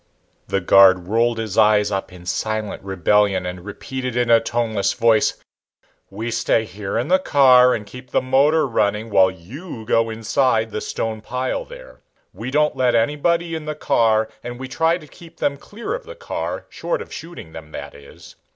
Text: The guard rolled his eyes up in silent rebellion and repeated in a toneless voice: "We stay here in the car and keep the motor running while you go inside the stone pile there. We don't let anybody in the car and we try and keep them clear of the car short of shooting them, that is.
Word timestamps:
The 0.47 0.61
guard 0.61 1.09
rolled 1.09 1.37
his 1.37 1.59
eyes 1.59 1.91
up 1.91 2.11
in 2.11 2.25
silent 2.25 2.81
rebellion 2.83 3.45
and 3.45 3.63
repeated 3.63 4.15
in 4.17 4.31
a 4.31 4.39
toneless 4.39 4.93
voice: 4.93 5.35
"We 6.09 6.31
stay 6.31 6.65
here 6.65 6.97
in 6.97 7.07
the 7.07 7.19
car 7.19 7.75
and 7.75 7.85
keep 7.85 8.09
the 8.09 8.19
motor 8.19 8.65
running 8.67 9.11
while 9.11 9.29
you 9.29 9.85
go 9.85 10.09
inside 10.09 10.71
the 10.71 10.81
stone 10.81 11.21
pile 11.21 11.65
there. 11.65 12.01
We 12.33 12.49
don't 12.49 12.75
let 12.75 12.95
anybody 12.95 13.53
in 13.53 13.65
the 13.65 13.75
car 13.75 14.27
and 14.43 14.57
we 14.59 14.67
try 14.67 14.95
and 14.95 15.11
keep 15.11 15.37
them 15.37 15.55
clear 15.57 15.93
of 15.93 16.05
the 16.05 16.15
car 16.15 16.65
short 16.69 17.03
of 17.03 17.13
shooting 17.13 17.51
them, 17.53 17.71
that 17.71 17.93
is. 17.93 18.37